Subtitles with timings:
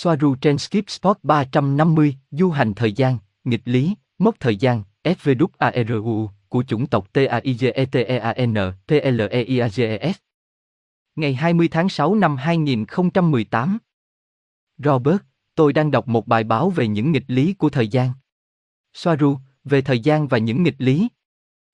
[0.00, 6.28] Soaru trên Skip Spot 350, du hành thời gian, nghịch lý, mốc thời gian, SVWARU,
[6.48, 8.54] của chủng tộc TAIGETEAN,
[8.86, 10.16] PLEIAGES.
[11.16, 13.78] Ngày 20 tháng 6 năm 2018.
[14.78, 15.18] Robert,
[15.54, 18.10] tôi đang đọc một bài báo về những nghịch lý của thời gian.
[18.92, 21.08] Soaru, về thời gian và những nghịch lý.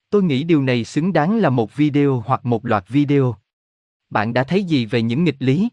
[0.09, 3.35] Tôi nghĩ điều này xứng đáng là một video hoặc một loạt video.
[4.09, 5.69] Bạn đã thấy gì về những nghịch lý?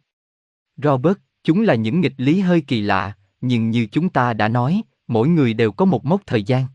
[0.76, 4.82] Robert, chúng là những nghịch lý hơi kỳ lạ, nhưng như chúng ta đã nói,
[5.06, 6.66] mỗi người đều có một mốc thời gian.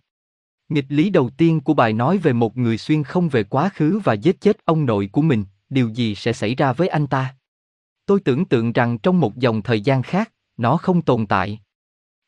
[0.69, 3.99] Nghịch lý đầu tiên của bài nói về một người xuyên không về quá khứ
[4.03, 7.35] và giết chết ông nội của mình, điều gì sẽ xảy ra với anh ta?
[8.05, 11.59] Tôi tưởng tượng rằng trong một dòng thời gian khác, nó không tồn tại.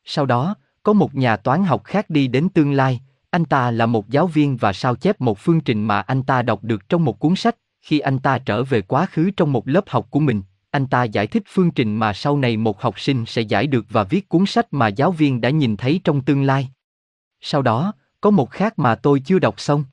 [0.04, 3.00] Sau đó, có một nhà toán học khác đi đến tương lai,
[3.30, 6.42] anh ta là một giáo viên và sao chép một phương trình mà anh ta
[6.42, 9.68] đọc được trong một cuốn sách, khi anh ta trở về quá khứ trong một
[9.68, 13.00] lớp học của mình, anh ta giải thích phương trình mà sau này một học
[13.00, 16.24] sinh sẽ giải được và viết cuốn sách mà giáo viên đã nhìn thấy trong
[16.24, 16.68] tương lai.
[17.40, 19.84] Sau đó, có một khác mà tôi chưa đọc xong.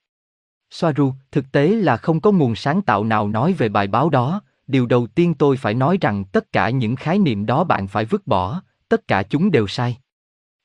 [0.71, 4.41] Soaru, thực tế là không có nguồn sáng tạo nào nói về bài báo đó,
[4.67, 8.05] điều đầu tiên tôi phải nói rằng tất cả những khái niệm đó bạn phải
[8.05, 9.97] vứt bỏ, tất cả chúng đều sai.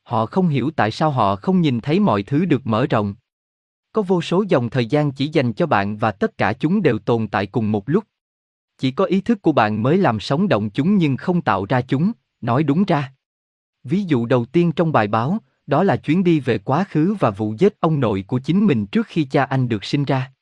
[0.02, 3.14] Họ không hiểu tại sao họ không nhìn thấy mọi thứ được mở rộng.
[3.92, 6.98] Có vô số dòng thời gian chỉ dành cho bạn và tất cả chúng đều
[6.98, 8.04] tồn tại cùng một lúc.
[8.78, 11.80] Chỉ có ý thức của bạn mới làm sống động chúng nhưng không tạo ra
[11.80, 13.12] chúng, nói đúng ra.
[13.84, 17.30] Ví dụ đầu tiên trong bài báo, đó là chuyến đi về quá khứ và
[17.30, 20.32] vụ giết ông nội của chính mình trước khi cha anh được sinh ra.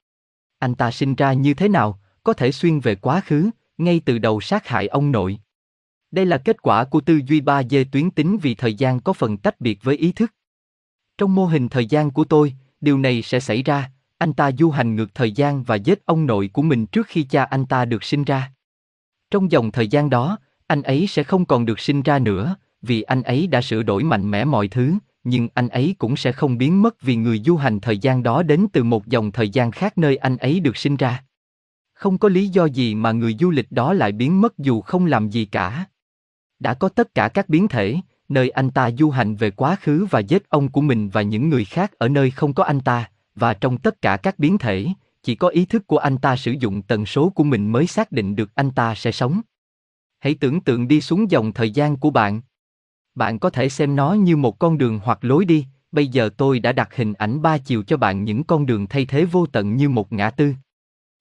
[0.59, 4.19] Anh ta sinh ra như thế nào, có thể xuyên về quá khứ, ngay từ
[4.19, 5.39] đầu sát hại ông nội.
[6.11, 9.37] Đây là kết quả của tư duy 3D tuyến tính vì thời gian có phần
[9.37, 10.35] tách biệt với ý thức.
[11.19, 13.91] Trong mô hình thời gian của tôi, điều này sẽ xảy ra,
[14.21, 17.23] anh ta du hành ngược thời gian và giết ông nội của mình trước khi
[17.23, 18.53] cha anh ta được sinh ra.
[19.31, 23.03] Trong dòng thời gian đó, anh ấy sẽ không còn được sinh ra nữa, vì
[23.03, 26.59] anh ấy đã sửa đổi mạnh mẽ mọi thứ, nhưng anh ấy cũng sẽ không
[26.59, 29.71] biến mất vì người du hành thời gian đó đến từ một dòng thời gian
[29.71, 31.25] khác nơi anh ấy được sinh ra.
[31.93, 35.07] Không có lý do gì mà người du lịch đó lại biến mất dù không
[35.07, 35.85] làm gì cả.
[36.59, 37.97] Đã có tất cả các biến thể,
[38.29, 41.49] nơi anh ta du hành về quá khứ và giết ông của mình và những
[41.49, 44.87] người khác ở nơi không có anh ta, và trong tất cả các biến thể,
[45.23, 48.13] chỉ có ý thức của anh ta sử dụng tần số của mình mới xác
[48.13, 49.41] định được anh ta sẽ sống.
[50.19, 52.41] Hãy tưởng tượng đi xuống dòng thời gian của bạn.
[53.15, 56.59] Bạn có thể xem nó như một con đường hoặc lối đi, bây giờ tôi
[56.59, 59.77] đã đặt hình ảnh ba chiều cho bạn những con đường thay thế vô tận
[59.77, 60.55] như một ngã tư.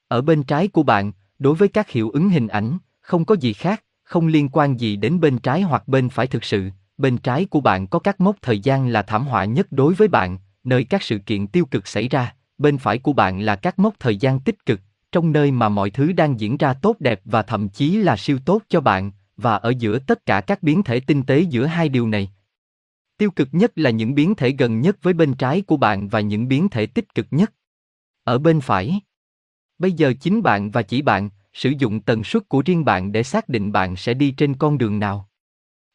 [0.08, 3.54] Ở bên trái của bạn, đối với các hiệu ứng hình ảnh, không có gì
[3.54, 7.46] khác, không liên quan gì đến bên trái hoặc bên phải thực sự, bên trái
[7.46, 10.84] của bạn có các mốc thời gian là thảm họa nhất đối với bạn, nơi
[10.84, 14.18] các sự kiện tiêu cực xảy ra, bên phải của bạn là các mốc thời
[14.18, 14.82] gian tích cực,
[15.12, 18.40] trong nơi mà mọi thứ đang diễn ra tốt đẹp và thậm chí là siêu
[18.46, 21.90] tốt cho bạn, và ở giữa tất cả các biến thể tinh tế giữa hai
[21.90, 22.32] điều này.
[23.18, 26.20] Tiêu cực nhất là những biến thể gần nhất với bên trái của bạn và
[26.20, 27.54] những biến thể tích cực nhất.
[28.24, 29.00] Ở bên phải.
[29.78, 33.24] Bây giờ chính bạn và chỉ bạn, sử dụng tần suất của riêng bạn để
[33.24, 35.30] xác định bạn sẽ đi trên con đường nào.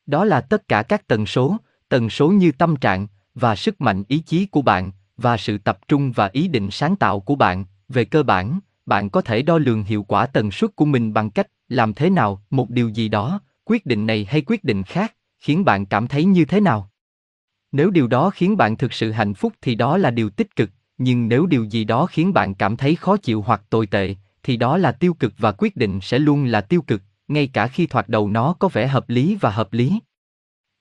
[0.07, 1.57] Đó là tất cả các tần số,
[1.89, 5.79] tần số như tâm trạng và sức mạnh ý chí của bạn và sự tập
[5.89, 9.59] trung và ý định sáng tạo của bạn, về cơ bản, bạn có thể đo
[9.59, 13.09] lường hiệu quả tần suất của mình bằng cách làm thế nào một điều gì
[13.09, 16.91] đó, quyết định này hay quyết định khác, khiến bạn cảm thấy như thế nào.
[17.73, 20.71] Nếu điều đó khiến bạn thực sự hạnh phúc thì đó là điều tích cực,
[20.99, 24.57] nhưng nếu điều gì đó khiến bạn cảm thấy khó chịu hoặc tồi tệ, thì
[24.57, 27.87] đó là tiêu cực và quyết định sẽ luôn là tiêu cực, ngay cả khi
[27.87, 29.99] thoạt đầu nó có vẻ hợp lý và hợp lý.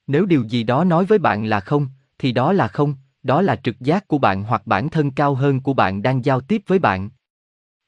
[0.08, 1.88] Nếu điều gì đó nói với bạn là không,
[2.20, 5.62] thì đó là không, đó là trực giác của bạn hoặc bản thân cao hơn
[5.62, 7.10] của bạn đang giao tiếp với bạn.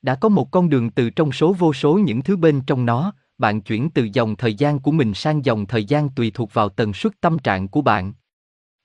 [0.02, 3.14] Đã có một con đường từ trong số vô số những thứ bên trong nó,
[3.38, 6.70] bạn chuyển từ dòng thời gian của mình sang dòng thời gian tùy thuộc vào
[6.70, 8.14] tần suất tâm trạng của bạn.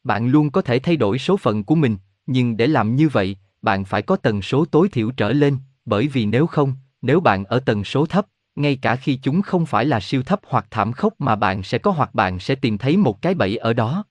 [0.05, 1.97] Bạn luôn có thể thay đổi số phận của mình,
[2.27, 6.09] nhưng để làm như vậy, bạn phải có tần số tối thiểu trở lên, bởi
[6.09, 8.27] vì nếu không, nếu bạn ở tần số thấp,
[8.57, 11.79] ngay cả khi chúng không phải là siêu thấp hoặc thảm khốc mà bạn sẽ
[11.79, 14.05] có hoặc bạn sẽ tìm thấy một cái bẫy ở đó.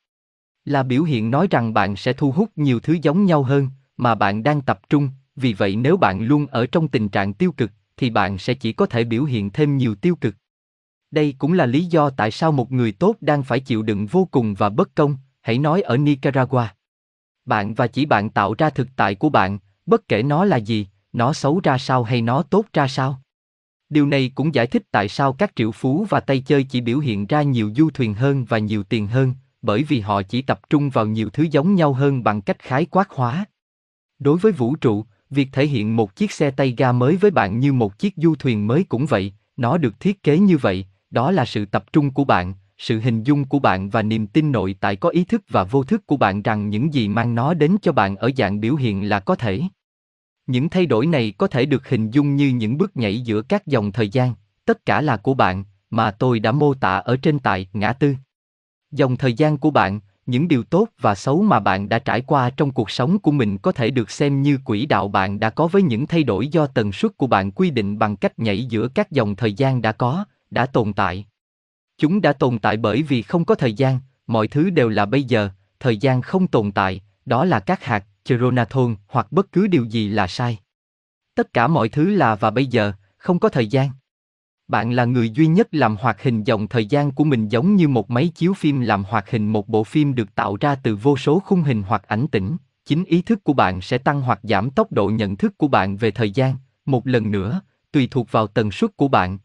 [0.69, 3.67] Là biểu hiện nói rằng bạn sẽ thu hút nhiều thứ giống nhau hơn,
[3.97, 7.51] mà bạn đang tập trung, vì vậy nếu bạn luôn ở trong tình trạng tiêu
[7.51, 10.35] cực, thì bạn sẽ chỉ có thể biểu hiện thêm nhiều tiêu cực.
[11.11, 14.27] Đây cũng là lý do tại sao một người tốt đang phải chịu đựng vô
[14.31, 16.67] cùng và bất công, hãy nói ở Nicaragua.
[17.45, 20.87] Bạn và chỉ bạn tạo ra thực tại của bạn, bất kể nó là gì,
[21.13, 23.21] nó xấu ra sao hay nó tốt ra sao.
[23.89, 26.99] Điều này cũng giải thích tại sao các triệu phú và tay chơi chỉ biểu
[26.99, 30.59] hiện ra nhiều du thuyền hơn và nhiều tiền hơn, bởi vì họ chỉ tập
[30.69, 33.45] trung vào nhiều thứ giống nhau hơn bằng cách khái quát hóa.
[34.19, 37.59] Đối với vũ trụ, việc thể hiện một chiếc xe tay ga mới với bạn
[37.59, 41.31] như một chiếc du thuyền mới cũng vậy, nó được thiết kế như vậy, đó
[41.31, 44.75] là sự tập trung của bạn, sự hình dung của bạn và niềm tin nội
[44.79, 47.77] tại có ý thức và vô thức của bạn rằng những gì mang nó đến
[47.81, 49.61] cho bạn ở dạng biểu hiện là có thể.
[50.47, 53.67] Những thay đổi này có thể được hình dung như những bước nhảy giữa các
[53.67, 54.33] dòng thời gian,
[54.65, 58.15] tất cả là của bạn, mà tôi đã mô tả ở trên tại ngã tư.
[58.91, 62.49] Dòng thời gian của bạn, những điều tốt và xấu mà bạn đã trải qua
[62.49, 65.67] trong cuộc sống của mình có thể được xem như quỹ đạo bạn đã có
[65.67, 68.87] với những thay đổi do tần suất của bạn quy định bằng cách nhảy giữa
[68.87, 71.25] các dòng thời gian đã có, đã tồn tại.
[71.97, 75.23] Chúng đã tồn tại bởi vì không có thời gian, mọi thứ đều là bây
[75.23, 75.49] giờ,
[75.79, 80.09] thời gian không tồn tại, đó là các hạt, Cheronathon hoặc bất cứ điều gì
[80.09, 80.57] là sai.
[81.35, 83.89] Tất cả mọi thứ là và bây giờ, không có thời gian.
[84.69, 87.87] Bạn là người duy nhất làm hoạt hình dòng thời gian của mình giống như
[87.87, 91.17] một máy chiếu phim làm hoạt hình một bộ phim được tạo ra từ vô
[91.17, 92.57] số khung hình hoặc ảnh tĩnh.
[92.85, 95.97] Chính ý thức của bạn sẽ tăng hoặc giảm tốc độ nhận thức của bạn
[95.97, 96.55] về thời gian,
[96.85, 97.61] một lần nữa,
[97.91, 99.37] tùy thuộc vào tần suất của bạn.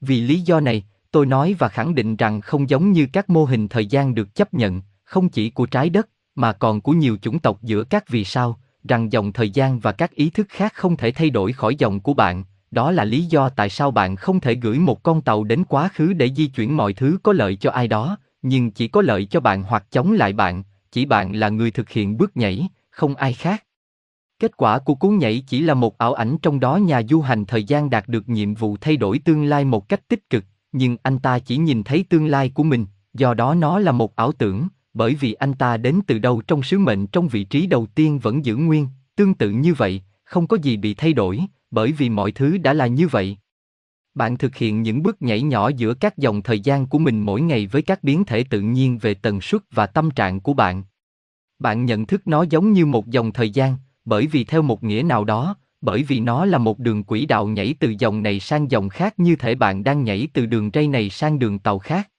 [0.00, 3.44] Vì lý do này, tôi nói và khẳng định rằng không giống như các mô
[3.44, 7.16] hình thời gian được chấp nhận, không chỉ của trái đất, mà còn của nhiều
[7.22, 10.72] chủng tộc giữa các vì sao, rằng dòng thời gian và các ý thức khác
[10.74, 14.16] không thể thay đổi khỏi dòng của bạn, đó là lý do tại sao bạn
[14.16, 17.32] không thể gửi một con tàu đến quá khứ để di chuyển mọi thứ có
[17.32, 21.06] lợi cho ai đó, nhưng chỉ có lợi cho bạn hoặc chống lại bạn, chỉ
[21.06, 23.64] bạn là người thực hiện bước nhảy, không ai khác.
[24.38, 27.44] Kết quả của cú nhảy chỉ là một ảo ảnh trong đó nhà du hành
[27.44, 30.96] thời gian đạt được nhiệm vụ thay đổi tương lai một cách tích cực, nhưng
[31.02, 34.32] anh ta chỉ nhìn thấy tương lai của mình, do đó nó là một ảo
[34.32, 37.86] tưởng, bởi vì anh ta đến từ đâu trong sứ mệnh trong vị trí đầu
[37.94, 40.02] tiên vẫn giữ nguyên, tương tự như vậy,
[40.32, 41.40] không có gì bị thay đổi,
[41.70, 43.36] bởi vì mọi thứ đã là như vậy.
[44.14, 47.40] Bạn thực hiện những bước nhảy nhỏ giữa các dòng thời gian của mình mỗi
[47.40, 50.84] ngày với các biến thể tự nhiên về tần suất và tâm trạng của bạn.
[51.58, 55.02] Bạn nhận thức nó giống như một dòng thời gian, bởi vì theo một nghĩa
[55.02, 58.70] nào đó, bởi vì nó là một đường quỹ đạo nhảy từ dòng này sang
[58.70, 62.10] dòng khác như thể bạn đang nhảy từ đường ray này sang đường tàu khác.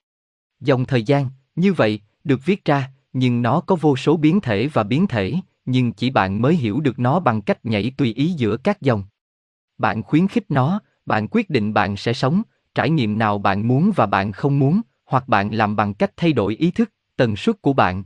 [0.59, 4.67] Dòng thời gian, như vậy, được viết ra, nhưng nó có vô số biến thể
[4.67, 5.33] và biến thể,
[5.65, 9.03] nhưng chỉ bạn mới hiểu được nó bằng cách nhảy tùy ý giữa các dòng.
[9.77, 12.41] Bạn khuyến khích nó, bạn quyết định bạn sẽ sống,
[12.75, 16.33] trải nghiệm nào bạn muốn và bạn không muốn, hoặc bạn làm bằng cách thay
[16.33, 18.03] đổi ý thức, tần suất của bạn.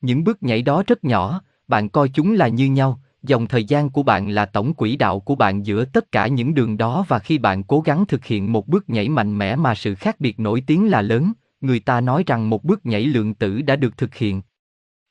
[0.00, 3.90] Những bước nhảy đó rất nhỏ, bạn coi chúng là như nhau, dòng thời gian
[3.90, 7.18] của bạn là tổng quỹ đạo của bạn giữa tất cả những đường đó và
[7.18, 10.40] khi bạn cố gắng thực hiện một bước nhảy mạnh mẽ mà sự khác biệt
[10.40, 13.96] nổi tiếng là lớn, người ta nói rằng một bước nhảy lượng tử đã được
[13.96, 14.42] thực hiện.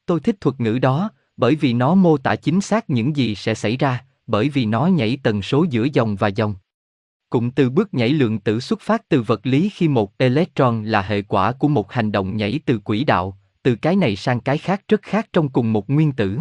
[0.05, 3.53] Tôi thích thuật ngữ đó, bởi vì nó mô tả chính xác những gì sẽ
[3.53, 6.55] xảy ra, bởi vì nó nhảy tần số giữa dòng và dòng.
[7.29, 11.01] Cụm từ bước nhảy lượng tử xuất phát từ vật lý khi một electron là
[11.01, 14.57] hệ quả của một hành động nhảy từ quỹ đạo, từ cái này sang cái
[14.57, 16.39] khác rất khác trong cùng một nguyên tử.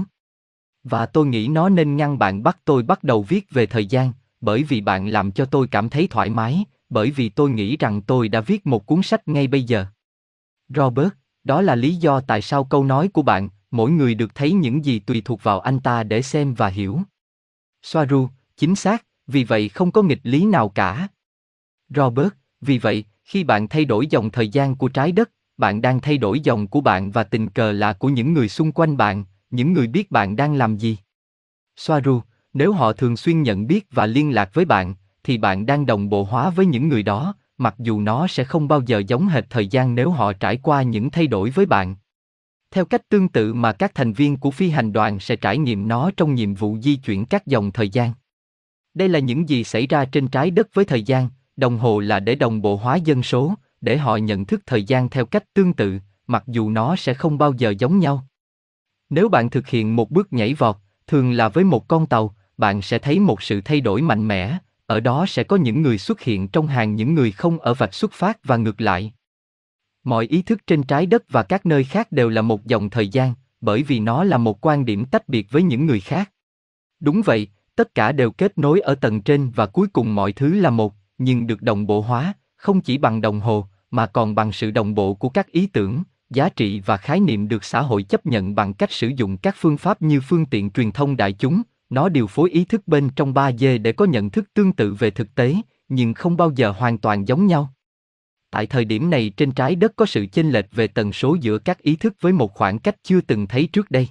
[0.84, 4.12] Và tôi nghĩ nó nên ngăn bạn bắt tôi bắt đầu viết về thời gian,
[4.40, 8.02] bởi vì bạn làm cho tôi cảm thấy thoải mái, bởi vì tôi nghĩ rằng
[8.02, 9.86] tôi đã viết một cuốn sách ngay bây giờ.
[10.68, 11.08] Robert,
[11.44, 14.84] đó là lý do tại sao câu nói của bạn, mỗi người được thấy những
[14.84, 17.00] gì tùy thuộc vào anh ta để xem và hiểu.
[17.82, 21.08] Soaru, chính xác, vì vậy không có nghịch lý nào cả.
[21.88, 22.28] Robert,
[22.60, 26.18] vì vậy, khi bạn thay đổi dòng thời gian của trái đất, bạn đang thay
[26.18, 29.72] đổi dòng của bạn và tình cờ là của những người xung quanh bạn, những
[29.72, 30.96] người biết bạn đang làm gì.
[31.76, 32.20] Soaru,
[32.52, 34.94] nếu họ thường xuyên nhận biết và liên lạc với bạn,
[35.24, 38.68] thì bạn đang đồng bộ hóa với những người đó, mặc dù nó sẽ không
[38.68, 41.96] bao giờ giống hệt thời gian nếu họ trải qua những thay đổi với bạn.
[42.70, 45.88] Theo cách tương tự mà các thành viên của phi hành đoàn sẽ trải nghiệm
[45.88, 48.12] nó trong nhiệm vụ di chuyển các dòng thời gian.
[48.94, 52.20] Đây là những gì xảy ra trên trái đất với thời gian, đồng hồ là
[52.20, 55.72] để đồng bộ hóa dân số, để họ nhận thức thời gian theo cách tương
[55.72, 58.26] tự, mặc dù nó sẽ không bao giờ giống nhau.
[59.10, 62.82] Nếu bạn thực hiện một bước nhảy vọt, thường là với một con tàu, bạn
[62.82, 66.20] sẽ thấy một sự thay đổi mạnh mẽ, ở đó sẽ có những người xuất
[66.20, 69.12] hiện trong hàng những người không ở vạch xuất phát và ngược lại.
[70.08, 73.08] Mọi ý thức trên trái đất và các nơi khác đều là một dòng thời
[73.08, 76.30] gian, bởi vì nó là một quan điểm tách biệt với những người khác.
[77.00, 80.54] Đúng vậy, tất cả đều kết nối ở tầng trên và cuối cùng mọi thứ
[80.54, 84.52] là một, nhưng được đồng bộ hóa, không chỉ bằng đồng hồ, mà còn bằng
[84.52, 88.02] sự đồng bộ của các ý tưởng, giá trị và khái niệm được xã hội
[88.02, 91.32] chấp nhận bằng cách sử dụng các phương pháp như phương tiện truyền thông đại
[91.32, 94.94] chúng, nó điều phối ý thức bên trong 3D để có nhận thức tương tự
[94.94, 95.56] về thực tế,
[95.88, 97.72] nhưng không bao giờ hoàn toàn giống nhau.
[98.50, 101.59] Tại thời điểm này trên trái đất có sự chênh lệch về tần số giữa
[101.59, 104.09] các ý thức với một khoảng cách chưa từng thấy trước đây.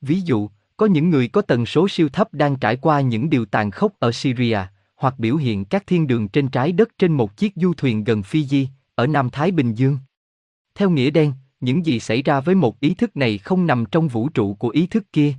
[0.00, 3.44] Ví dụ, có những người có tần số siêu thấp đang trải qua những điều
[3.44, 4.58] tàn khốc ở Syria,
[4.96, 8.20] hoặc biểu hiện các thiên đường trên trái đất trên một chiếc du thuyền gần
[8.20, 9.98] Fiji, ở Nam Thái Bình Dương.
[10.74, 14.08] Theo nghĩa đen, những gì xảy ra với một ý thức này không nằm trong
[14.08, 15.34] vũ trụ của ý thức kia.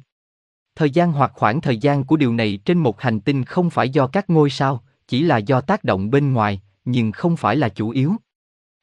[0.75, 3.89] Thời gian hoặc khoảng thời gian của điều này trên một hành tinh không phải
[3.89, 7.69] do các ngôi sao, chỉ là do tác động bên ngoài, nhưng không phải là
[7.69, 8.15] chủ yếu.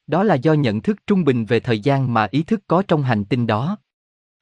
[0.06, 3.02] Đó là do nhận thức trung bình về thời gian mà ý thức có trong
[3.02, 3.78] hành tinh đó.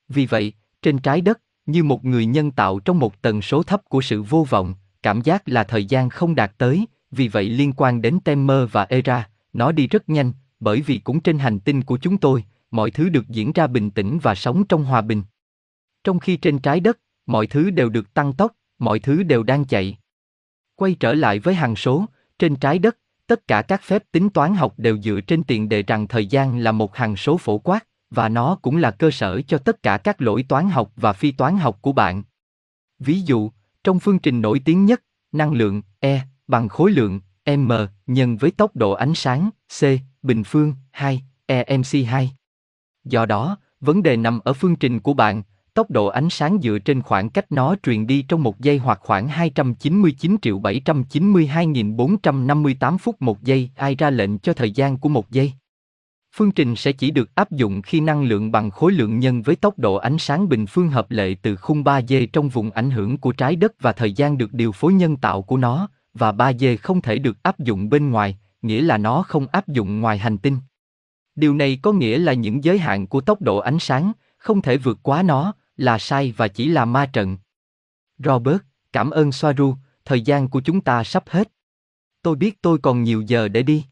[0.08, 0.52] Vì vậy,
[0.82, 4.22] trên trái đất, như một người nhân tạo trong một tần số thấp của sự
[4.22, 8.18] vô vọng, cảm giác là thời gian không đạt tới, vì vậy liên quan đến
[8.24, 12.18] Temer và Era, nó đi rất nhanh, bởi vì cũng trên hành tinh của chúng
[12.18, 15.22] tôi, mọi thứ được diễn ra bình tĩnh và sống trong hòa bình.
[16.04, 19.64] Trong khi trên trái đất, mọi thứ đều được tăng tốc, mọi thứ đều đang
[19.64, 19.98] chạy.
[20.76, 22.06] Quay trở lại với hằng số,
[22.38, 22.98] trên trái đất,
[23.32, 26.58] tất cả các phép tính toán học đều dựa trên tiền đề rằng thời gian
[26.58, 29.98] là một hằng số phổ quát, và nó cũng là cơ sở cho tất cả
[29.98, 32.22] các lỗi toán học và phi toán học của bạn.
[32.98, 33.50] Ví dụ,
[33.84, 37.72] trong phương trình nổi tiếng nhất, năng lượng E bằng khối lượng m
[38.06, 39.84] nhân với tốc độ ánh sáng c
[40.22, 42.26] bình phương 2 emc2.
[43.04, 45.42] Do đó, vấn đề nằm ở phương trình của bạn,
[45.74, 48.98] tốc độ ánh sáng dựa trên khoảng cách nó truyền đi trong một giây hoặc
[49.02, 55.30] khoảng 299 triệu 792.458 phút một giây, ai ra lệnh cho thời gian của một
[55.30, 55.52] giây.
[56.36, 59.56] Phương trình sẽ chỉ được áp dụng khi năng lượng bằng khối lượng nhân với
[59.56, 63.18] tốc độ ánh sáng bình phương hợp lệ từ khung 3D trong vùng ảnh hưởng
[63.18, 66.76] của trái đất và thời gian được điều phối nhân tạo của nó, và 3D
[66.82, 70.38] không thể được áp dụng bên ngoài, nghĩa là nó không áp dụng ngoài hành
[70.38, 70.56] tinh.
[71.34, 74.76] Điều này có nghĩa là những giới hạn của tốc độ ánh sáng, không thể
[74.76, 77.38] vượt quá nó, là sai và chỉ là ma trận.
[78.18, 78.58] Robert,
[78.92, 81.52] cảm ơn Soaru, thời gian của chúng ta sắp hết.
[82.22, 83.84] Tôi biết tôi còn nhiều giờ để đi.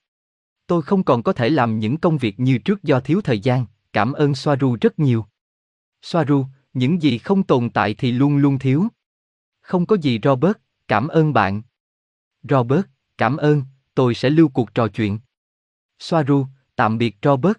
[0.66, 3.66] Tôi không còn có thể làm những công việc như trước do thiếu thời gian,
[3.92, 5.26] cảm ơn Soaru rất nhiều.
[6.02, 8.88] Soaru, những gì không tồn tại thì luôn luôn thiếu.
[9.60, 10.56] Không có gì Robert,
[10.88, 11.62] cảm ơn bạn.
[12.42, 12.84] Robert,
[13.18, 13.62] cảm ơn,
[13.94, 15.18] tôi sẽ lưu cuộc trò chuyện.
[15.98, 16.46] Soaru,
[16.76, 17.56] tạm biệt Robert.